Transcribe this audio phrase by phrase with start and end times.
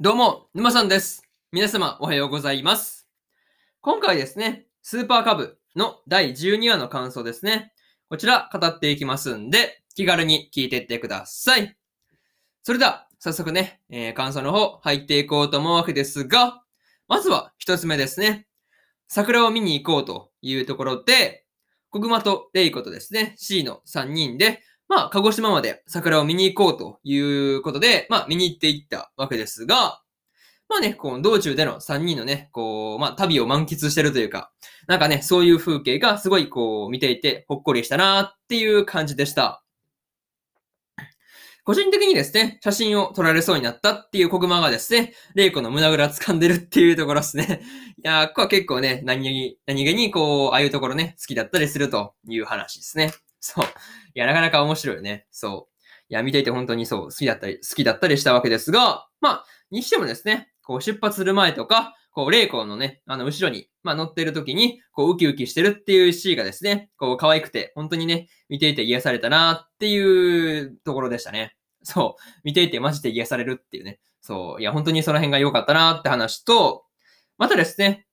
[0.00, 1.24] どうも、沼さんです。
[1.50, 3.08] 皆様、おはようございます。
[3.80, 7.72] 今回ですね、スーパーカブの第12話の感想ですね。
[8.08, 11.76] こちら、語っていきますんで、気軽に聞いていってください。
[12.62, 16.62] それでは、早速ね、えー感想の方、入っていこうと思うわけですが、
[17.08, 18.46] まずは一つ目ですね。
[19.08, 21.44] 桜を見に行こうというところで、
[21.90, 30.02] 小熊とレイコとですね、C の3人で、まあ、鹿児島まで桜を見に行こうということで、まあ、見に行っていったわけですが、
[30.68, 34.52] まあね、こう、道中での3人のね、こう、まあ、旅を満喫してるというか、
[34.86, 39.62] なんかね、そういう風景がすごいこう、見ていて、ほっこりしたなっていう感じでした。
[41.64, 47.60] 個人的にですね、写真を撮られそうになったっていう小熊がですね、レイコの胸ぐら掴んでるっていうところですね。
[48.02, 53.12] いやー、ここは結構ね、何気に、何気にこう、ああいうところね、好きだったりするという話ですね。
[53.40, 53.66] そう。
[54.18, 55.28] いや、なかなか面白いよね。
[55.30, 55.84] そう。
[56.08, 71.54] いや、見ていて本当にそう、好きだったり、好きだったりしたわけですが、まあ、にしてもですね、こう出発する前とか、こう、霊光のね、あの、後ろに、まあ、乗ってる時に、こう、ウキウキしてるっていうシーンがですね、こう、可愛くて、本当にね、見ていて癒されたなっていうところでしたね。
[71.84, 72.22] そう。
[72.42, 74.00] 見ていてマジで癒されるっていうね。
[74.20, 74.60] そう。
[74.60, 76.86] いや、本当にその辺が良かったなって話と、
[77.36, 78.07] またですね、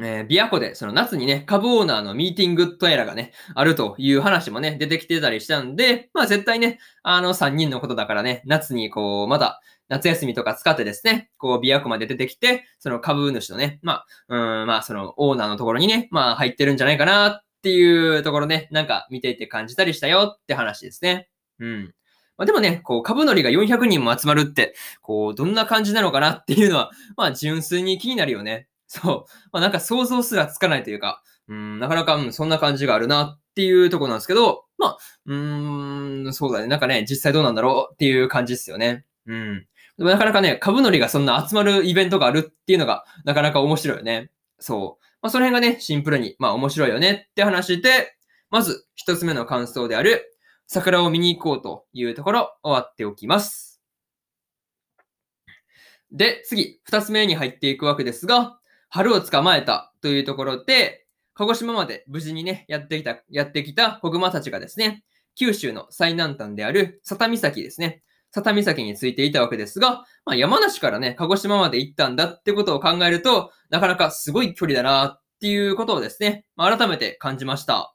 [0.00, 21.28] えー、ビア湖で、その夏にね、株オーナーのミーティングとやらがね、あるという話もね、出てきてたりしたんで、まあ絶対ね、あの3人のことだからね、夏にこう、まだ夏休みとか使ってですね、こう、ビア湖まで出てきて、その株主のね、まあ、うん、まあそのオーナーのところにね、まあ入ってるんじゃないかなっていうところね、なんか見ていて感じたりしたよって話ですね。
[21.58, 21.94] うん。
[22.36, 28.68] まあでもね、こう、株乗りが400人も集まるって、こう、どんな感じなのかなっていうのは、まあ純粋に気になるよね。
[28.88, 29.48] そう。
[29.52, 36.66] まあなんか想像すらつかないというか、うん、なかなか、うん、そんな感じがあるなっていうとこなんですけど、まあ、うーん、そうだね。
[36.66, 39.04] なんかね、実際どうなんだろうっていう感じですよね。
[39.26, 39.66] うん。
[39.98, 44.30] でもなかなかね、株乗りがそんな集まるイベントがあるっていうのが、なかなか面白いよね。
[44.58, 45.04] そう。
[45.20, 48.16] まあその辺がね、シンプルに、まあ面白いよねって話で、
[48.50, 53.82] まず一つ目の感想である、桜を見に行こうというところ、終わっておきます。
[56.12, 65.04] で、次、二つ目に入っていくわけですが、春を捕まえたというところで、鹿児島まで無事にね、やってきた、やってきた子熊たちがですね、
[65.36, 68.02] 九州の最南端である佐多岬ですね。
[68.32, 77.94] 佐多岬についていたわけですが、まあ、山梨からね、鹿児島まで行ったんだってことを考えると、なかなかすごい距離だなっていうことをですね、まあ、改めて感じました。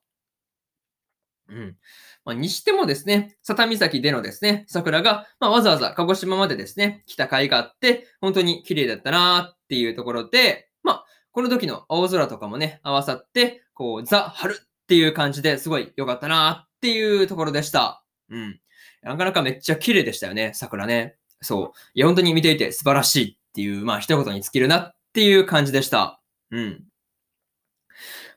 [1.50, 1.78] うん。
[2.26, 18.04] まあ、にしてもですね、佐多岬でのですね、桜が、まあ、わざわざ鹿児島までですね、来た甲斐があって、本当に綺麗だったなっていうところで、まあ、この時の青空とかもね、合わさって、こう、ザ・春っていう感じですごい良かったなっていうところでした。
[18.30, 18.60] うん。
[19.02, 21.16] なかなかめっちゃ綺麗でしたよね、桜ね。
[21.42, 21.80] そう。
[21.94, 26.22] いや、本当に見ていて素晴らしいっていう、まあ、一言に尽きるなっていう感じでした。
[26.52, 26.84] うん。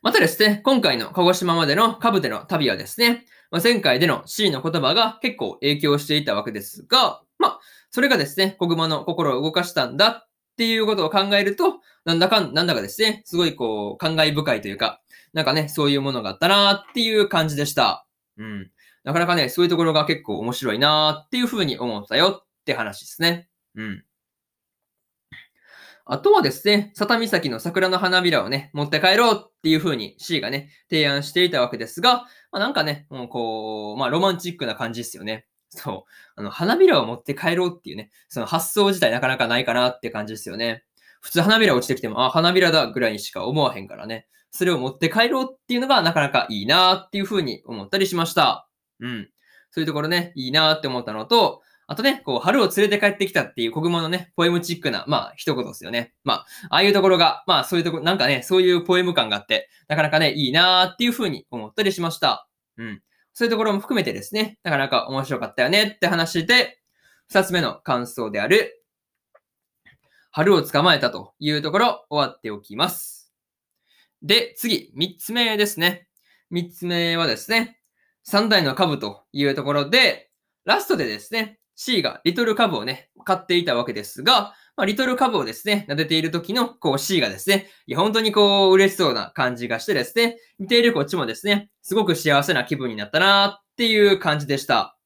[0.02, 15.02] またですね、今回の鹿児島までのカブでの旅はですね、まあ、前回での C の言葉が結構影響していたわけですが、まあ、それがですね、小熊の心を動かしたんだっっていうことを考えると、なんだかん、なんだかですね、すごいこう、感慨深いというか、
[15.34, 18.06] なんかね、そういうものがあったなーっていう感じでした。
[18.38, 18.70] うん。
[19.04, 23.50] なかなかね、そういうところが結構面白いなーっていうふうに思ったよって話ですね。
[23.74, 24.04] うん。
[26.06, 35.46] あとはですね、佐多岬の桜の花びらをね、持って帰ろうっていう風に C がね、提案していたわけですが、まあ、なんかね、もうこう、まあロマンチックな感じですよね。
[35.76, 36.40] そう。
[36.40, 40.84] あの、花びらを持って帰ろうっていうね、その発想自体なかなかないかなって感じですよね。
[41.20, 44.26] 普通花びら落ちてきても、あ、花びらだぐらいにしか思わへんからね。
[44.50, 48.68] それを持って帰ろうっていうのがなかなかいいなっていう風に思ったりしました。
[49.00, 49.28] うん。
[49.70, 56.14] そういうところね、いいなって思ったのと、あとね、こう、春を連れて帰ってきたっていう国語のね、ポエムチックな、まあ、一言ですよね。
[56.24, 62.48] まあ、ああいうところが、まあ、そういうところ、なんかね、そういうポエム感があって、なかなかね、いいなーっていう風に思ったりしました。
[62.76, 63.02] うん。
[63.36, 66.80] そういうところも含めてですね、なかなか面白かったよねって話で、
[67.28, 68.82] 二つ目の感想である、
[70.30, 73.30] 春を捕まえたというところ、終わっておきます。
[74.22, 76.08] で、次、三つ目ですね。
[76.48, 77.78] 三つ目はですね、
[78.22, 80.30] 三代の株というところで、
[80.64, 94.96] ラストでですね、C がリトル株をね、買っていたわけですが、まあ、リトル株をですね、撫でている時の、こう C がですね、いや、本当にこう、嬉しそうな感じがしてですね、見ているこっちもですね、すごく幸せな気分になったなっていう感じでした。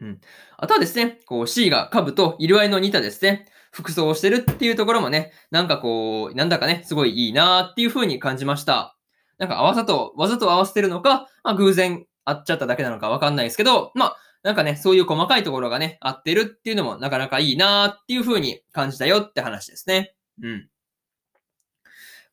[0.00, 0.20] うん。
[0.58, 8.96] あとはですね、こう C が株と色合いの似たですね、服装をしてるっていうところもね、なんかこう、なんだかね、すごいいいなっていう風に感じました。
[9.38, 20.14] なんか合わざと、わざと合わせてるのか、まあ偶然会っちゃっただけなのかわかんないですけど、まあ、なんかね、そういう細かいところがね、合ってるっていうのもなかなかいいなーっていう風に感じたよって話ですね。
[20.42, 20.68] うん。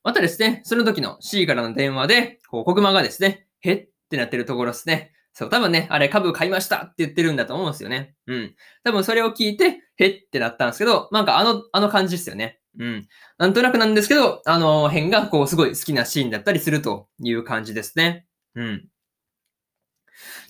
[0.04, 5.12] またですね、その時の C からの電話で、こう、国間がですね、へってなってるところですね。
[5.32, 8.14] そう、多分ね、あれ株買いましたって言ってるんだと思うんですよね。
[8.26, 8.54] うん。
[8.84, 12.60] 多分それを聞いて、へってなったんですけど、なんかあの、あの感じですよね。
[12.78, 13.08] うん。
[13.38, 18.26] なんとなくなんですけど、あの辺がこうすごい好きなシーンだったりするという感じですね。
[18.54, 18.88] うん。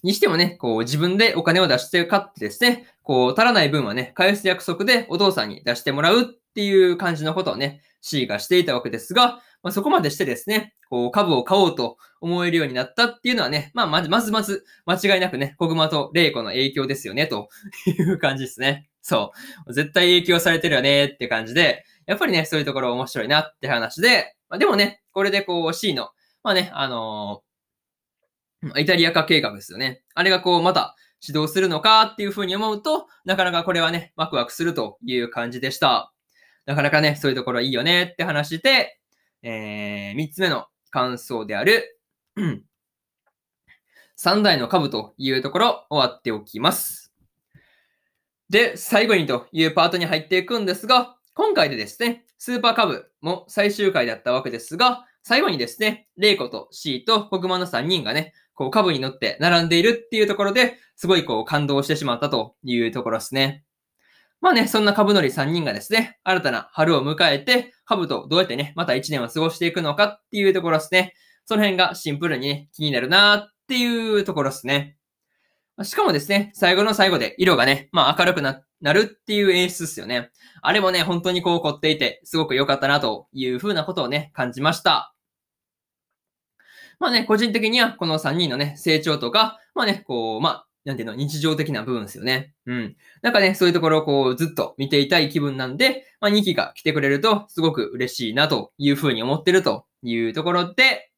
[0.03, 17.49] にしてもね、こう自分でお金を出して買ってですね、こう足らない分はね、返す約束でお父さんに出してもらうっていう感じのことをね、C がしていたわけですが、まあ、そこまでしてですね、こう株を買おうと思えるようになったっていうのはね、まあまずまずまず間違いなくね、小熊と玲子の影響ですよね、と
[17.87, 18.89] いう感じですね。
[19.03, 19.33] そ
[19.67, 19.73] う。
[19.73, 26.11] 絶対影響されてるよねって感じで、やっぱりね、そういうところ面白いなって話で、まあ、でもね、これでこう C の、
[26.43, 27.52] まあね、あのー、
[28.77, 30.03] イタリア化計画ですよね。
[30.15, 36.13] あれがこうまた指導するのかっていうふうに思うと、なかなかこれはね、ワクワクするという感じでした。
[36.67, 38.99] なかなかね、そういうところいいよねって話で、
[39.43, 41.99] えー、三つ目の感想である、
[44.17, 47.13] 三台の株というところ終わっておきます。
[48.51, 63.65] で、最後にというパートに入っていくんですが、今回でですね、スーパーカブも最終回だったわけですが、最後にですね、レイコとシーと国マの3人がね、こう株に乗って並んでいるっていうところで、すごいこう感動してしまったというところですね。
[64.41, 71.15] まあね、そんな株乗り3人がですね、新たな春を迎えて、株とどうやってね、また1年を過ごしていくのかっていうところですね。
[71.45, 74.97] その辺がシンプルにね、気になるなーっていうところですね。
[75.83, 78.63] しかもですね、最後の最後で色がね、まあ明るくな
[78.93, 80.31] るっていう演出ですよね。
[80.61, 85.12] あれもね、本当にこう凝っていて、すごく良かったなという風なことをね、感じました。
[87.03, 92.55] まあね、個人的にはこの3人のね、成長とか、まあね、こう、まあ、なんていうの、日常的な部分ですよね。
[92.65, 92.97] うん。
[93.23, 101.11] なんかね、そういうところをこう、ずっと見ていたい気分なんで、まあ2期が来てくれると、すごく嬉しいなという風に思ってるというところで、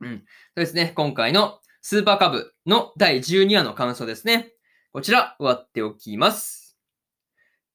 [0.00, 0.18] うん。
[0.20, 0.24] そ
[0.56, 4.54] うですね、今回のスーパーカブの第12話の感想ですね。
[4.94, 6.78] こちら、終わっておきます。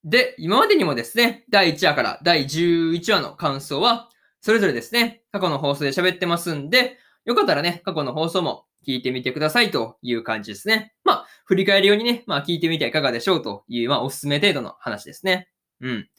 [0.03, 4.09] で、今までにもですね、第1話から第11話の感想は、
[4.41, 10.93] それぞれですね、過去の放送で喋ってますんで、よかったらね、過去の放送も聞いてみてくださいという感じですね。
[11.03, 15.47] まあ、振り返るようにね、まあ聞いてみてはいかがでしょうという、まあおすすめ程度の話ですね。
[15.79, 16.09] うん。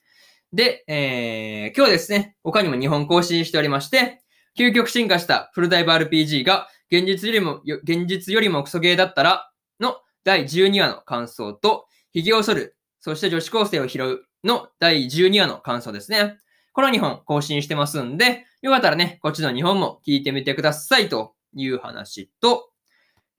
[0.52, 4.22] で、えー、今日はですね、他にも日本更新しておりまして、
[4.56, 16.36] 究極進化したフルダイブ RPG が現実よりも、現実よりもクソゲーだったらの第12話の感想と、髭を剃る、そして女子高生を拾うの第12話の感想ですね。
[16.72, 22.70] この2本更新してますんで、よかったらね、こっちの2本も聞いてみてくださいという話と、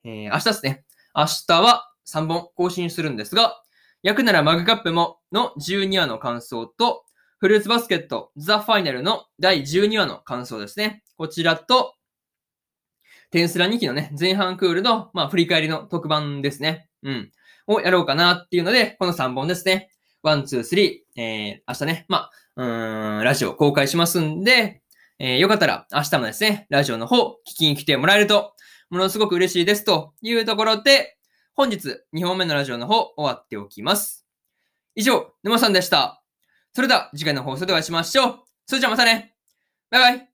[0.04, 0.86] えー、明日ですね。
[1.16, 3.62] 明日は3本更新するんですが、
[4.04, 7.06] 焼くならマグカップもの12話の感想と、
[7.40, 11.04] フルーツバスケットザ・ファイナルの第12話の感想ですね。
[11.18, 11.96] こちらと、
[13.32, 16.88] 転スラ2期のね、前半クールの、まあ、振り返りの特番ですね。
[17.02, 17.32] うん。
[17.68, 19.90] をやろうかなっていうので、この3本ですね。
[20.22, 24.82] one、two、three、えー、明日ね、まあ、うん、ラジオ公開しますんで、
[25.20, 28.54] えー、よかったら明日もですね、ラジオの方、聞きに来てもらえると、
[28.90, 31.18] ものすごく嬉しいですというところで、
[31.56, 34.26] 本日2本目のラジオの方、終わっておきます。
[34.96, 36.24] 以上、沼さんでした。
[36.74, 38.40] それでは次回の放送でお会いしましょう。
[38.66, 39.36] それじゃあまたね。
[39.90, 40.33] バイバイ。